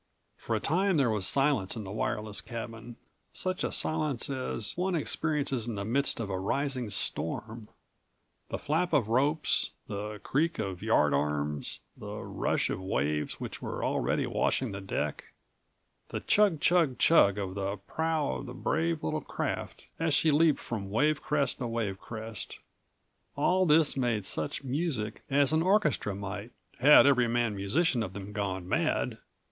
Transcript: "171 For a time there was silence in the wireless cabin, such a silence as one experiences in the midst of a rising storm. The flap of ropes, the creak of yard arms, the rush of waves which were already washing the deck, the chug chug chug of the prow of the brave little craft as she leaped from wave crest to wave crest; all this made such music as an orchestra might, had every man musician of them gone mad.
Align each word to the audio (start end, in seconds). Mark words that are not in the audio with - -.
"171 0.47 0.47
For 0.47 0.55
a 0.55 0.67
time 0.87 0.97
there 0.97 1.09
was 1.11 1.27
silence 1.27 1.75
in 1.75 1.83
the 1.83 1.91
wireless 1.91 2.41
cabin, 2.41 2.95
such 3.33 3.63
a 3.63 3.71
silence 3.71 4.31
as 4.31 4.75
one 4.75 4.95
experiences 4.95 5.67
in 5.67 5.75
the 5.75 5.85
midst 5.85 6.19
of 6.19 6.27
a 6.31 6.39
rising 6.39 6.89
storm. 6.89 7.67
The 8.49 8.57
flap 8.57 8.93
of 8.93 9.09
ropes, 9.09 9.69
the 9.85 10.17
creak 10.23 10.57
of 10.57 10.81
yard 10.81 11.13
arms, 11.13 11.81
the 11.95 12.15
rush 12.17 12.71
of 12.71 12.81
waves 12.81 13.39
which 13.39 13.61
were 13.61 13.85
already 13.85 14.25
washing 14.25 14.71
the 14.71 14.81
deck, 14.81 15.33
the 16.07 16.19
chug 16.21 16.59
chug 16.59 16.97
chug 16.97 17.37
of 17.37 17.53
the 17.53 17.77
prow 17.77 18.31
of 18.37 18.47
the 18.47 18.55
brave 18.55 19.03
little 19.03 19.21
craft 19.21 19.85
as 19.99 20.15
she 20.15 20.31
leaped 20.31 20.57
from 20.59 20.89
wave 20.89 21.21
crest 21.21 21.59
to 21.59 21.67
wave 21.67 21.99
crest; 21.99 22.57
all 23.35 23.67
this 23.67 23.95
made 23.95 24.25
such 24.25 24.63
music 24.63 25.21
as 25.29 25.53
an 25.53 25.61
orchestra 25.61 26.15
might, 26.15 26.49
had 26.79 27.05
every 27.05 27.27
man 27.27 27.55
musician 27.55 28.01
of 28.01 28.13
them 28.13 28.31
gone 28.33 28.67
mad. 28.67 29.19